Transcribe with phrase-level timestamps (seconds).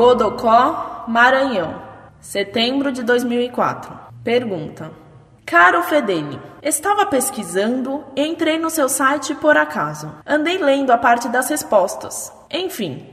[0.00, 1.82] Bodocó, Maranhão,
[2.22, 3.92] setembro de 2004.
[4.24, 4.90] Pergunta:
[5.44, 10.10] Caro Fedeli, estava pesquisando e entrei no seu site por acaso.
[10.26, 12.32] Andei lendo a parte das respostas.
[12.50, 13.06] Enfim,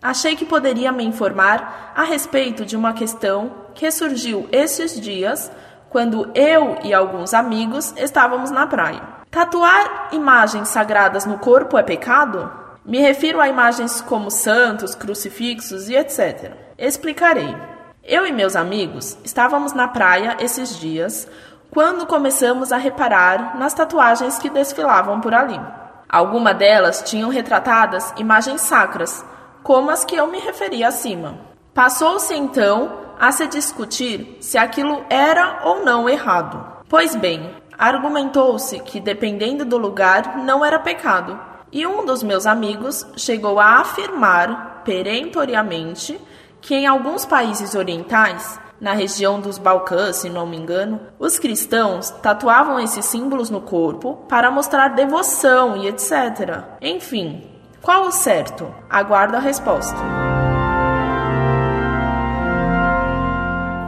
[0.00, 5.52] achei que poderia me informar a respeito de uma questão que surgiu esses dias
[5.90, 9.02] quando eu e alguns amigos estávamos na praia.
[9.30, 12.50] Tatuar imagens sagradas no corpo é pecado?
[12.90, 16.50] Me refiro a imagens como santos, crucifixos e etc.
[16.76, 17.56] Explicarei.
[18.02, 21.28] Eu e meus amigos estávamos na praia esses dias
[21.70, 25.60] quando começamos a reparar nas tatuagens que desfilavam por ali.
[26.08, 29.24] Algumas delas tinham retratadas imagens sacras,
[29.62, 31.38] como as que eu me referi acima.
[31.72, 36.82] Passou-se então a se discutir se aquilo era ou não errado.
[36.88, 41.38] Pois bem, argumentou-se que dependendo do lugar não era pecado,
[41.72, 46.20] e um dos meus amigos chegou a afirmar perentoriamente
[46.60, 52.10] que em alguns países orientais, na região dos Balcãs, se não me engano, os cristãos
[52.10, 56.64] tatuavam esses símbolos no corpo para mostrar devoção e etc.
[56.80, 57.44] Enfim,
[57.80, 58.72] qual o certo?
[58.88, 59.96] Aguardo a resposta.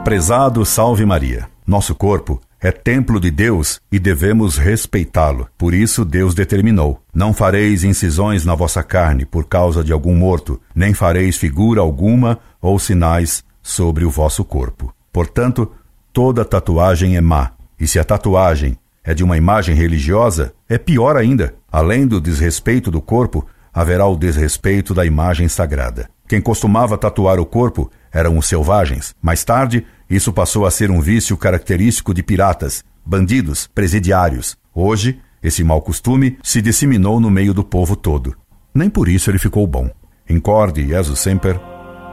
[0.03, 5.49] Prezado Salve Maria, nosso corpo é templo de Deus e devemos respeitá-lo.
[5.57, 10.59] Por isso Deus determinou: Não fareis incisões na vossa carne por causa de algum morto,
[10.73, 14.95] nem fareis figura alguma ou sinais sobre o vosso corpo.
[15.11, 15.69] Portanto,
[16.13, 17.51] toda tatuagem é má.
[17.77, 21.53] E se a tatuagem é de uma imagem religiosa, é pior ainda.
[21.69, 26.09] Além do desrespeito do corpo, haverá o desrespeito da imagem sagrada.
[26.29, 29.13] Quem costumava tatuar o corpo eram os selvagens.
[29.21, 34.57] Mais tarde, isso passou a ser um vício característico de piratas, bandidos, presidiários.
[34.73, 38.35] Hoje, esse mau costume se disseminou no meio do povo todo.
[38.73, 39.89] Nem por isso ele ficou bom.
[40.29, 41.59] Incorde Jesus Semper,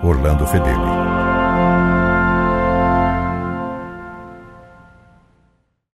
[0.03, 1.00] Orlando Fedeli.